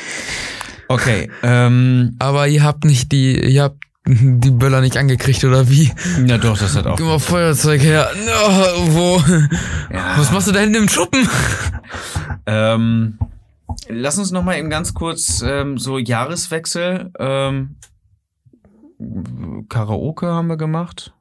Okay, 0.89 1.31
ähm, 1.43 2.17
aber 2.19 2.49
ihr 2.49 2.63
habt 2.63 2.87
nicht 2.87 3.13
die, 3.13 3.39
ihr 3.39 3.65
habt 3.65 3.85
die 4.07 4.51
Böller 4.51 4.81
nicht 4.81 4.97
angekriegt 4.97 5.45
oder 5.45 5.69
wie? 5.69 5.93
na 6.21 6.39
doch, 6.39 6.57
das 6.57 6.75
hat 6.75 6.87
auch. 6.87 6.97
Gib 6.97 7.05
mal 7.05 7.19
Feuerzeug 7.19 7.83
her. 7.83 8.11
No, 8.25 8.95
wo? 8.95 9.23
Ja. 9.93 10.15
Was 10.17 10.33
machst 10.33 10.49
du 10.49 10.53
da 10.53 10.61
hinten 10.61 10.77
im 10.77 10.89
Schuppen? 10.89 11.29
Ähm, 12.47 13.19
lass 13.89 14.19
uns 14.19 14.31
noch 14.31 14.43
mal 14.43 14.57
eben 14.57 14.71
ganz 14.71 14.95
kurz 14.95 15.43
ähm, 15.47 15.77
so 15.77 15.99
Jahreswechsel. 15.99 17.13
Ähm, 17.19 17.77
Karaoke 19.69 20.27
haben 20.27 20.49
wir 20.49 20.57
gemacht. 20.57 21.13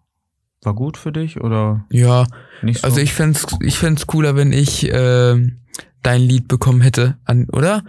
War 0.62 0.74
gut 0.74 0.98
für 0.98 1.12
dich 1.12 1.40
oder 1.40 1.86
Ja, 1.92 2.26
nicht 2.62 2.82
so? 2.82 2.88
Also 2.88 3.00
ich 3.00 3.14
fänd's, 3.14 3.46
ich 3.62 3.78
fänd's 3.78 4.08
cooler, 4.08 4.36
wenn 4.36 4.52
ich 4.52 4.90
äh, 4.92 5.52
dein 6.04 6.22
Lied 6.22 6.48
bekommen 6.48 6.82
hätte, 6.82 7.18
an, 7.26 7.48
oder? 7.50 7.84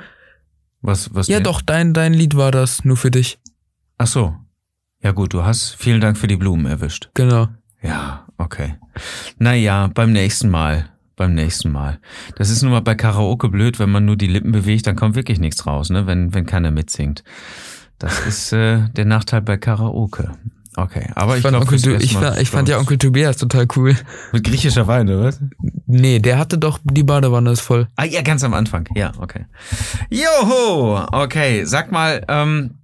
was, 0.82 1.12
was 1.14 1.28
Ja, 1.28 1.38
denn? 1.38 1.44
doch, 1.44 1.60
dein, 1.62 1.92
dein 1.92 2.14
Lied 2.14 2.36
war 2.36 2.50
das, 2.52 2.84
nur 2.84 2.96
für 2.96 3.10
dich. 3.10 3.38
Ach 3.98 4.06
so. 4.06 4.34
Ja 5.02 5.12
gut, 5.12 5.32
du 5.34 5.44
hast 5.44 5.74
vielen 5.76 6.00
Dank 6.00 6.16
für 6.16 6.26
die 6.28 6.36
Blumen 6.36 6.66
erwischt. 6.66 7.10
Genau. 7.14 7.48
Ja, 7.82 8.26
okay. 8.38 8.74
Naja, 9.38 9.90
beim 9.92 10.12
nächsten 10.12 10.48
Mal. 10.50 10.90
beim 11.16 11.34
nächsten 11.34 11.70
Mal. 11.72 11.98
Das 12.36 12.48
ist 12.50 12.62
nun 12.62 12.70
mal 12.72 12.80
bei 12.80 12.94
Karaoke 12.94 13.48
blöd, 13.48 13.78
wenn 13.78 13.90
man 13.90 14.04
nur 14.06 14.16
die 14.16 14.26
Lippen 14.26 14.52
bewegt, 14.52 14.86
dann 14.86 14.96
kommt 14.96 15.16
wirklich 15.16 15.38
nichts 15.40 15.66
raus, 15.66 15.90
ne? 15.90 16.06
wenn, 16.06 16.32
wenn 16.32 16.46
keiner 16.46 16.70
mitsingt. 16.70 17.24
Das 18.00 18.26
ist 18.26 18.52
äh, 18.52 18.88
der 18.96 19.04
Nachteil 19.04 19.42
bei 19.42 19.56
Karaoke. 19.56 20.32
Okay, 20.76 21.10
aber 21.14 21.32
ich, 21.32 21.38
Ich, 21.38 21.42
fand, 21.42 21.52
glaube, 21.52 21.66
Onkel, 21.66 21.80
Tu- 21.80 22.02
ich, 22.04 22.16
fand- 22.16 22.38
ich 22.40 22.48
fand 22.50 22.68
ja 22.68 22.78
Onkel 22.78 22.96
Tobias 22.96 23.36
total 23.36 23.66
cool. 23.76 23.96
mit 24.32 24.44
griechischer 24.44 24.86
Wein, 24.86 25.08
oder 25.08 25.24
was? 25.24 25.40
Nee, 25.86 26.18
der 26.20 26.38
hatte 26.38 26.58
doch, 26.58 26.78
die 26.84 27.02
Badewanne 27.02 27.50
ist 27.50 27.60
voll. 27.60 27.88
Ah, 27.96 28.04
ja, 28.04 28.22
ganz 28.22 28.42
am 28.44 28.54
Anfang. 28.54 28.88
Ja, 28.94 29.12
okay. 29.18 29.46
Joho! 30.10 31.04
Okay, 31.12 31.64
sag 31.64 31.92
mal, 31.92 32.24
ähm, 32.28 32.78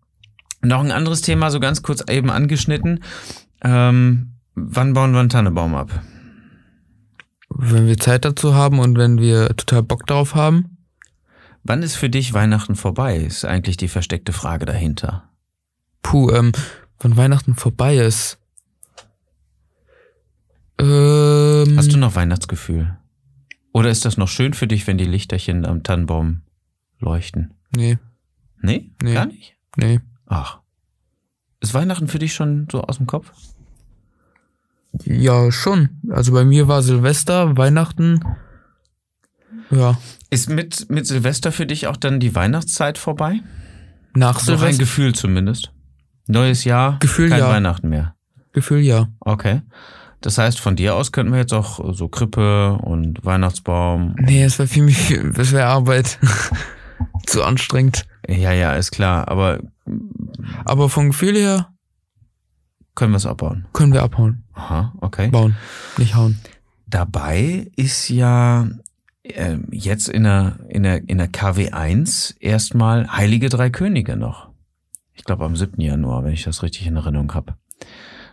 noch 0.63 0.81
ein 0.81 0.91
anderes 0.91 1.23
Thema, 1.23 1.51
so 1.51 1.61
ganz 1.61 1.83
kurz 1.83 2.05
eben 2.11 2.29
angeschnitten. 2.31 3.03
Ähm, 3.63 4.33
wann 4.55 4.93
bauen 4.93 5.13
wir 5.13 5.21
einen 5.21 5.29
Tannebaum 5.29 5.75
ab? 5.77 5.91
Wenn 7.49 7.87
wir 7.87 7.97
Zeit 7.99 8.25
dazu 8.25 8.55
haben 8.55 8.81
und 8.81 8.99
wenn 8.99 9.19
wir 9.19 9.49
total 9.57 9.83
Bock 9.83 10.07
darauf 10.07 10.35
haben. 10.35 10.76
Wann 11.69 11.83
ist 11.83 11.97
für 11.97 12.09
dich 12.09 12.33
Weihnachten 12.33 12.77
vorbei? 12.77 13.17
Ist 13.17 13.45
eigentlich 13.45 13.77
die 13.77 13.89
versteckte 13.89 14.33
Frage 14.33 14.67
dahinter. 14.67 15.29
Puh, 16.03 16.31
ähm, 16.31 16.53
wenn 17.01 17.17
Weihnachten 17.17 17.55
vorbei 17.57 17.97
ist. 17.97 18.39
Ähm, 20.79 21.75
Hast 21.77 21.93
du 21.93 21.97
noch 21.99 22.15
Weihnachtsgefühl? 22.15 22.97
Oder 23.73 23.91
ist 23.91 24.05
das 24.05 24.17
noch 24.17 24.29
schön 24.29 24.55
für 24.55 24.67
dich, 24.67 24.87
wenn 24.87 24.97
die 24.99 25.05
Lichterchen 25.05 25.67
am 25.67 25.83
Tannenbaum 25.83 26.43
leuchten? 26.99 27.55
Nee, 27.71 27.99
Nee? 28.63 28.91
Nee. 29.03 29.15
Gar 29.15 29.27
nicht? 29.27 29.55
nee. 29.77 30.01
Ach. 30.27 30.61
Ist 31.61 31.75
Weihnachten 31.75 32.09
für 32.09 32.19
dich 32.19 32.35
schon 32.35 32.69
so 32.71 32.83
aus 32.83 32.97
dem 32.99 33.07
Kopf? 33.07 33.33
Ja, 35.05 35.51
schon. 35.53 36.01
Also 36.11 36.33
bei 36.33 36.45
mir 36.45 36.69
war 36.69 36.83
Silvester, 36.83 37.57
Weihnachten. 37.57 38.21
Ja, 39.71 39.99
Ist 40.31 40.49
mit, 40.49 40.89
mit 40.91 41.07
Silvester 41.07 41.51
für 41.53 41.67
dich 41.67 41.87
auch 41.87 41.97
dann 41.97 42.21
die 42.21 42.35
Weihnachtszeit 42.35 42.99
vorbei? 42.99 43.41
nach 44.15 44.39
So 44.41 44.53
ein 44.53 44.59
Silvester. 44.59 44.83
Gefühl 44.85 45.15
zumindest. 45.15 45.73
Neues 46.27 46.65
Jahr, 46.65 46.99
Gefühl, 47.01 47.29
kein 47.29 47.41
ja. 47.41 47.49
Weihnachten 47.49 47.89
mehr. 47.89 48.15
Gefühl 48.53 48.81
ja. 48.81 49.09
Okay. 49.21 49.63
Das 50.23 50.39
heißt, 50.39 50.59
von 50.59 50.75
dir 50.77 50.95
aus 50.95 51.13
könnten 51.13 51.33
wir 51.33 51.39
jetzt 51.41 51.53
auch 51.53 51.93
so 51.95 52.09
Krippe 52.09 52.79
und 52.83 53.25
Weihnachtsbaum. 53.25 54.17
Nee, 54.19 54.43
es 54.45 54.59
war 54.59 54.67
für 54.67 54.81
mich, 54.83 55.15
das 55.35 55.53
wäre 55.53 55.67
Arbeit. 55.67 56.19
Zu 57.27 57.45
anstrengend. 57.45 58.07
Ja, 58.27 58.53
ja, 58.53 58.73
ist 58.73 58.91
klar. 58.93 59.29
Aber 59.29 59.61
Aber 60.65 60.89
vom 60.89 61.11
Gefühl 61.11 61.37
her 61.37 61.69
können 62.95 63.13
wir 63.13 63.19
es 63.19 63.27
abbauen? 63.27 63.67
können 63.75 63.93
wir 63.93 64.03
abhauen. 64.03 64.45
Aha, 64.55 64.95
okay. 65.01 65.29
Bauen, 65.29 65.55
nicht 65.99 66.15
hauen. 66.15 66.41
Dabei 66.87 67.71
ist 67.77 68.09
ja 68.09 68.67
ähm, 69.35 69.69
jetzt 69.71 70.09
in 70.09 70.25
der, 70.25 70.59
in, 70.69 70.83
der, 70.83 71.09
in 71.09 71.19
der 71.19 71.29
KW1 71.29 72.37
erstmal 72.41 73.09
Heilige 73.13 73.49
Drei 73.49 73.71
Könige 73.71 74.17
noch. 74.17 74.51
Ich 75.15 75.25
glaube 75.25 75.45
am 75.45 75.57
7. 75.57 75.81
Januar, 75.81 76.25
wenn 76.25 76.33
ich 76.33 76.45
das 76.45 76.63
richtig 76.63 76.87
in 76.87 76.97
Erinnerung 76.97 77.33
habe. 77.35 77.55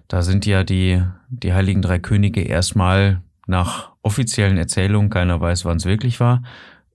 Da 0.07 0.21
sind 0.21 0.45
ja 0.45 0.63
die, 0.63 1.01
die 1.29 1.53
Heiligen 1.53 1.81
Drei 1.81 1.99
Könige 1.99 2.41
erstmal 2.41 3.21
nach 3.47 3.93
offiziellen 4.01 4.57
Erzählungen, 4.57 5.09
keiner 5.09 5.39
weiß, 5.39 5.65
wann 5.65 5.77
es 5.77 5.85
wirklich 5.85 6.19
war 6.19 6.43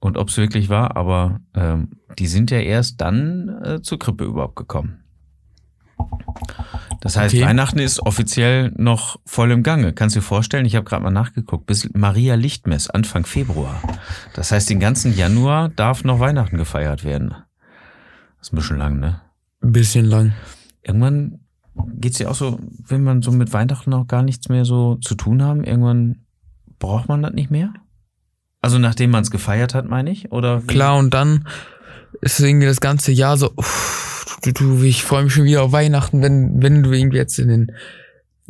und 0.00 0.16
ob 0.16 0.28
es 0.28 0.36
wirklich 0.36 0.68
war, 0.68 0.96
aber 0.96 1.40
ähm, 1.54 1.90
die 2.18 2.26
sind 2.26 2.50
ja 2.50 2.58
erst 2.58 3.00
dann 3.00 3.60
äh, 3.64 3.82
zur 3.82 3.98
Krippe 3.98 4.24
überhaupt 4.24 4.56
gekommen. 4.56 5.02
Das 7.00 7.16
heißt, 7.16 7.34
Okay. 7.34 7.44
Weihnachten 7.44 7.78
ist 7.78 8.00
offiziell 8.00 8.72
noch 8.76 9.20
voll 9.24 9.50
im 9.52 9.62
Gange. 9.62 9.92
Kannst 9.92 10.16
du 10.16 10.20
dir 10.20 10.26
vorstellen, 10.26 10.66
ich 10.66 10.74
habe 10.74 10.84
gerade 10.84 11.04
mal 11.04 11.10
nachgeguckt, 11.10 11.66
bis 11.66 11.88
Maria 11.94 12.34
Lichtmess 12.34 12.90
Anfang 12.90 13.24
Februar. 13.24 13.80
Das 14.34 14.50
heißt, 14.50 14.68
den 14.68 14.80
ganzen 14.80 15.14
Januar 15.16 15.68
darf 15.68 16.02
noch 16.04 16.18
Weihnachten 16.18 16.56
gefeiert 16.56 17.04
werden. 17.04 17.30
Das 18.38 18.48
ist 18.48 18.52
ein 18.52 18.56
bisschen 18.56 18.78
lang, 18.78 18.98
ne? 18.98 19.20
Ein 19.62 19.72
bisschen 19.72 20.04
lang. 20.06 20.32
Irgendwann 20.82 21.40
geht's 21.94 22.18
ja 22.18 22.28
auch 22.28 22.34
so, 22.34 22.58
wenn 22.86 23.04
man 23.04 23.22
so 23.22 23.30
mit 23.30 23.52
Weihnachten 23.52 23.92
auch 23.92 24.06
gar 24.06 24.22
nichts 24.22 24.48
mehr 24.48 24.64
so 24.64 24.96
zu 24.96 25.14
tun 25.14 25.42
haben, 25.42 25.62
irgendwann 25.64 26.24
braucht 26.78 27.08
man 27.08 27.22
das 27.22 27.32
nicht 27.32 27.50
mehr? 27.50 27.72
Also 28.60 28.78
nachdem 28.78 29.10
man 29.10 29.22
es 29.22 29.30
gefeiert 29.30 29.74
hat, 29.74 29.88
meine 29.88 30.10
ich? 30.10 30.32
Oder 30.32 30.62
wie? 30.62 30.66
Klar, 30.66 30.96
und 30.96 31.14
dann 31.14 31.46
ist 32.20 32.40
irgendwie 32.40 32.66
das 32.66 32.80
ganze 32.80 33.12
Jahr 33.12 33.36
so, 33.36 33.52
uff, 33.54 34.07
du, 34.42 34.52
du, 34.52 34.82
ich 34.82 35.04
freue 35.04 35.24
mich 35.24 35.32
schon 35.34 35.44
wieder 35.44 35.62
auf 35.62 35.72
Weihnachten, 35.72 36.22
wenn, 36.22 36.62
wenn 36.62 36.82
du 36.82 36.92
irgendwie 36.92 37.16
jetzt 37.18 37.38
in 37.38 37.48
den 37.48 37.72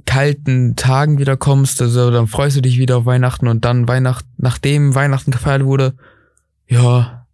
kalten 0.07 0.77
Tagen 0.77 1.19
wieder 1.19 1.37
kommst, 1.37 1.83
also 1.83 2.11
dann 2.11 2.27
freust 2.27 2.57
du 2.57 2.61
dich 2.63 2.79
wieder 2.79 2.99
auf 2.99 3.07
Weihnachten 3.07 3.49
und 3.49 3.65
dann 3.65 3.89
Weihnachten, 3.89 4.29
nachdem 4.39 4.95
Weihnachten 4.95 5.31
gefeiert 5.31 5.65
wurde, 5.65 5.95
ja, 6.67 7.27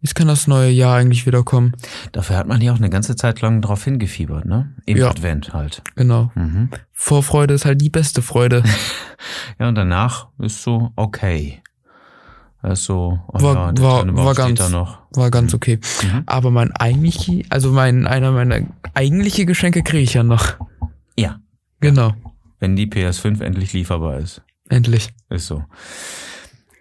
jetzt 0.00 0.14
kann 0.14 0.28
das 0.28 0.46
neue 0.46 0.70
Jahr 0.70 0.96
eigentlich 0.96 1.26
wieder 1.26 1.42
kommen. 1.42 1.72
Dafür 2.12 2.36
hat 2.36 2.46
man 2.46 2.60
ja 2.60 2.72
auch 2.72 2.76
eine 2.78 2.90
ganze 2.90 3.16
Zeit 3.16 3.40
lang 3.40 3.62
drauf 3.62 3.84
hingefiebert, 3.84 4.44
ne? 4.44 4.74
Im 4.86 4.96
Ja. 4.98 5.10
Advent 5.10 5.52
halt. 5.54 5.82
Genau. 5.96 6.30
Mhm. 6.34 6.70
Vorfreude 6.92 7.54
ist 7.54 7.64
halt 7.64 7.80
die 7.80 7.90
beste 7.90 8.22
Freude. 8.22 8.62
Ja, 9.58 9.66
und 9.68 9.74
danach 9.74 10.28
ist 10.38 10.62
so 10.62 10.92
okay. 10.94 11.60
Das 12.62 12.80
ist 12.80 12.84
so, 12.86 13.20
oh 13.28 13.40
War- 13.42 13.72
ja, 13.74 13.82
war- 13.82 14.14
war 14.16 14.34
ganz-. 14.34 14.60
War 14.60 15.30
ganz 15.30 15.54
okay. 15.54 15.78
Mhm. 16.02 16.22
Aber 16.26 16.50
mein 16.50 16.72
eigentliche, 16.72 17.42
also 17.50 17.70
mein, 17.72 18.06
einer 18.06 18.32
meiner 18.32 18.60
eigentliche 18.94 19.46
Geschenke 19.46 19.82
kriege 19.82 20.02
ich 20.02 20.14
ja 20.14 20.22
noch. 20.24 20.56
Ja, 21.16 21.40
Genau. 21.80 22.14
wenn 22.58 22.74
die 22.74 22.86
PS5 22.86 23.40
endlich 23.40 23.72
lieferbar 23.72 24.18
ist. 24.18 24.42
Endlich. 24.68 25.10
Ist 25.30 25.46
so. 25.46 25.62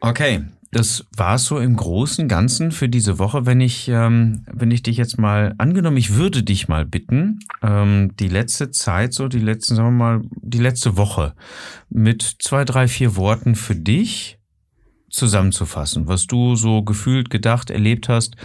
Okay, 0.02 0.44
das 0.72 1.06
war's 1.16 1.46
so 1.46 1.60
im 1.60 1.76
Großen 1.76 2.24
und 2.24 2.28
Ganzen 2.28 2.72
für 2.72 2.90
diese 2.90 3.20
Woche. 3.20 3.46
Wenn 3.46 3.62
ich, 3.62 3.88
ähm, 3.88 4.44
wenn 4.52 4.72
ich 4.72 4.84
dich 4.84 4.98
jetzt 4.98 5.18
mal, 5.18 5.54
angenommen, 5.58 5.98
ich 5.98 6.16
würde 6.16 6.44
dich 6.44 6.68
mal 6.68 6.86
bitten, 6.86 7.40
ähm, 7.64 8.12
die 8.20 8.28
letzte 8.28 8.72
Zeit, 8.72 9.14
so 9.14 9.28
die 9.28 9.40
letzten, 9.40 9.76
sagen 9.76 9.90
wir 9.98 10.06
mal, 10.06 10.22
die 10.42 10.60
letzte 10.60 10.98
Woche 10.98 11.34
mit 11.90 12.22
zwei, 12.40 12.66
drei, 12.66 12.88
vier 12.88 13.16
Worten 13.16 13.56
für 13.56 13.76
dich 13.76 14.37
zusammenzufassen, 15.10 16.08
was 16.08 16.28
du 16.28 16.56
so 16.56 16.84
gefühlt, 16.84 17.30
gedacht, 17.30 17.70
erlebt 17.70 18.10
hast. 18.10 18.36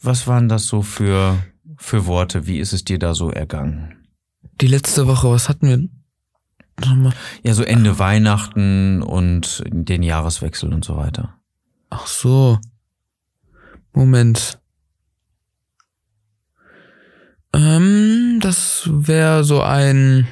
Was 0.00 0.26
waren 0.26 0.48
das 0.48 0.66
so 0.66 0.82
für, 0.82 1.38
für 1.76 2.06
Worte? 2.06 2.46
Wie 2.46 2.58
ist 2.58 2.72
es 2.72 2.84
dir 2.84 2.98
da 2.98 3.14
so 3.14 3.30
ergangen? 3.30 4.06
Die 4.60 4.66
letzte 4.66 5.06
Woche, 5.06 5.30
was 5.30 5.48
hatten 5.48 5.68
wir? 5.68 5.88
Nochmal. 6.80 7.12
Ja, 7.42 7.54
so 7.54 7.62
Ende 7.62 7.98
Weihnachten 7.98 9.02
und 9.02 9.64
den 9.66 10.02
Jahreswechsel 10.02 10.72
und 10.72 10.84
so 10.84 10.96
weiter. 10.96 11.34
Ach 11.90 12.06
so. 12.06 12.58
Moment. 13.92 14.60
Ähm, 17.52 18.38
das 18.40 18.88
wäre 18.92 19.42
so 19.42 19.62
ein 19.62 20.28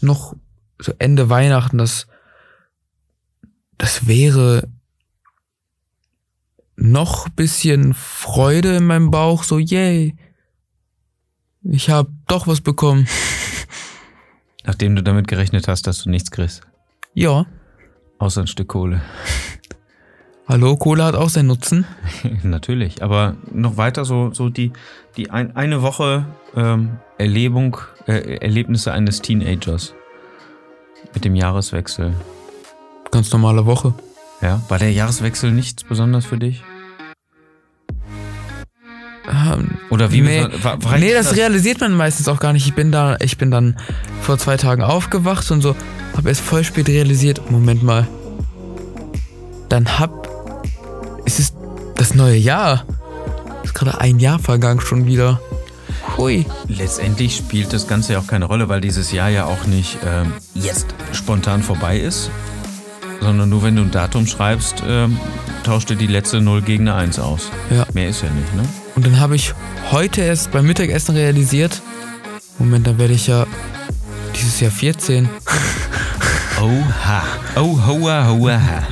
noch 0.00 0.34
so 0.78 0.92
Ende 0.98 1.28
Weihnachten, 1.28 1.76
das 1.76 2.06
das 3.80 4.06
wäre 4.06 4.68
noch 6.76 7.30
bisschen 7.30 7.94
Freude 7.94 8.76
in 8.76 8.84
meinem 8.84 9.10
Bauch, 9.10 9.42
so 9.42 9.58
yay. 9.58 10.14
Ich 11.62 11.88
hab 11.88 12.08
doch 12.26 12.46
was 12.46 12.60
bekommen. 12.60 13.08
Nachdem 14.64 14.96
du 14.96 15.02
damit 15.02 15.28
gerechnet 15.28 15.66
hast, 15.66 15.86
dass 15.86 16.02
du 16.02 16.10
nichts 16.10 16.30
kriegst. 16.30 16.62
Ja. 17.14 17.46
Außer 18.18 18.42
ein 18.42 18.46
Stück 18.46 18.68
Kohle. 18.68 19.00
Hallo, 20.46 20.76
Cola 20.76 21.06
hat 21.06 21.14
auch 21.14 21.30
seinen 21.30 21.46
Nutzen. 21.46 21.86
Natürlich. 22.42 23.02
Aber 23.02 23.36
noch 23.50 23.78
weiter 23.78 24.04
so, 24.04 24.34
so 24.34 24.50
die, 24.50 24.72
die 25.16 25.30
ein, 25.30 25.56
eine 25.56 25.80
Woche 25.80 26.26
ähm, 26.54 26.98
Erlebung, 27.16 27.78
äh, 28.06 28.36
Erlebnisse 28.36 28.92
eines 28.92 29.22
Teenagers. 29.22 29.94
Mit 31.14 31.24
dem 31.24 31.34
Jahreswechsel. 31.34 32.14
Ganz 33.10 33.32
normale 33.32 33.66
Woche. 33.66 33.94
Ja. 34.40 34.60
War 34.68 34.78
der 34.78 34.92
Jahreswechsel 34.92 35.50
nichts 35.52 35.84
besonders 35.84 36.24
für 36.26 36.38
dich? 36.38 36.62
Ähm, 39.30 39.78
Oder 39.90 40.10
wie 40.12 40.22
Nee, 40.22 40.40
beson- 40.44 40.64
war, 40.64 40.82
war 40.84 40.98
nee, 40.98 41.12
das 41.12 41.36
realisiert 41.36 41.80
man 41.80 41.92
meistens 41.94 42.26
auch 42.28 42.40
gar 42.40 42.52
nicht. 42.52 42.66
Ich 42.66 42.74
bin 42.74 42.90
da, 42.90 43.16
ich 43.20 43.38
bin 43.38 43.50
dann 43.50 43.76
vor 44.22 44.38
zwei 44.38 44.56
Tagen 44.56 44.82
aufgewacht 44.82 45.50
und 45.50 45.60
so, 45.60 45.76
habe 46.16 46.28
erst 46.28 46.40
voll 46.40 46.64
spät 46.64 46.88
realisiert, 46.88 47.50
Moment 47.50 47.82
mal. 47.82 48.08
Dann 49.68 49.98
hab, 49.98 50.28
es 51.26 51.38
ist 51.38 51.54
das 51.96 52.14
neue 52.14 52.36
Jahr. 52.36 52.84
Ist 53.62 53.74
gerade 53.74 54.00
ein 54.00 54.18
Jahr 54.18 54.38
vergangen 54.38 54.80
schon 54.80 55.06
wieder. 55.06 55.40
Hui. 56.16 56.44
Letztendlich 56.66 57.36
spielt 57.36 57.72
das 57.72 57.86
Ganze 57.86 58.14
ja 58.14 58.18
auch 58.18 58.26
keine 58.26 58.46
Rolle, 58.46 58.68
weil 58.68 58.80
dieses 58.80 59.12
Jahr 59.12 59.28
ja 59.28 59.44
auch 59.44 59.66
nicht 59.66 59.98
ähm, 60.04 60.32
jetzt 60.54 60.86
spontan 61.12 61.62
vorbei 61.62 61.98
ist, 62.00 62.30
sondern 63.20 63.48
nur 63.48 63.62
wenn 63.62 63.76
du 63.76 63.82
ein 63.82 63.90
Datum 63.90 64.26
schreibst, 64.26 64.82
ähm, 64.86 65.18
tauscht 65.64 65.90
dir 65.90 65.96
die 65.96 66.06
letzte 66.06 66.40
Null 66.40 66.62
gegen 66.62 66.88
eine 66.88 66.96
Eins 66.96 67.18
aus. 67.18 67.50
Ja. 67.70 67.86
Mehr 67.92 68.08
ist 68.08 68.22
ja 68.22 68.30
nicht, 68.30 68.54
ne? 68.54 68.64
Und 68.96 69.06
dann 69.06 69.20
habe 69.20 69.36
ich 69.36 69.54
heute 69.90 70.20
erst 70.22 70.50
beim 70.50 70.66
Mittagessen 70.66 71.14
realisiert, 71.14 71.80
Moment, 72.58 72.86
dann 72.86 72.98
werde 72.98 73.14
ich 73.14 73.26
ja 73.26 73.46
dieses 74.36 74.60
Jahr 74.60 74.70
14. 74.70 75.28
Oha. 76.60 77.22
Oh, 77.56 77.78
hoa, 77.86 78.26
hoa. 78.28 78.60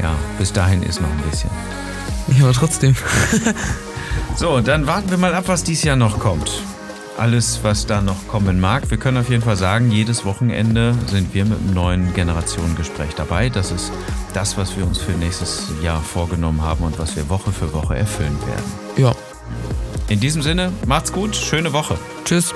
Ja, 0.00 0.14
bis 0.38 0.52
dahin 0.52 0.82
ist 0.82 1.00
noch 1.00 1.08
ein 1.08 1.30
bisschen. 1.30 1.48
Ja, 2.36 2.44
aber 2.44 2.52
trotzdem. 2.52 2.94
So, 4.36 4.60
dann 4.60 4.86
warten 4.86 5.10
wir 5.10 5.18
mal 5.18 5.32
ab, 5.32 5.44
was 5.46 5.62
dieses 5.62 5.84
Jahr 5.84 5.96
noch 5.96 6.18
kommt. 6.18 6.50
Alles, 7.16 7.60
was 7.62 7.86
da 7.86 8.00
noch 8.00 8.26
kommen 8.26 8.60
mag. 8.60 8.90
Wir 8.90 8.98
können 8.98 9.18
auf 9.18 9.30
jeden 9.30 9.42
Fall 9.42 9.56
sagen, 9.56 9.90
jedes 9.92 10.24
Wochenende 10.24 10.94
sind 11.06 11.32
wir 11.32 11.44
mit 11.44 11.58
einem 11.60 11.72
neuen 11.72 12.14
Generationengespräch 12.14 13.14
dabei. 13.14 13.50
Das 13.50 13.70
ist 13.70 13.92
das, 14.32 14.58
was 14.58 14.76
wir 14.76 14.84
uns 14.84 14.98
für 14.98 15.12
nächstes 15.12 15.68
Jahr 15.80 16.00
vorgenommen 16.00 16.62
haben 16.62 16.82
und 16.82 16.98
was 16.98 17.14
wir 17.14 17.28
Woche 17.28 17.52
für 17.52 17.72
Woche 17.72 17.96
erfüllen 17.96 18.36
werden. 18.46 18.72
Ja. 18.96 19.14
In 20.08 20.18
diesem 20.18 20.42
Sinne, 20.42 20.72
macht's 20.86 21.12
gut, 21.12 21.36
schöne 21.36 21.72
Woche. 21.72 21.96
Tschüss. 22.24 22.52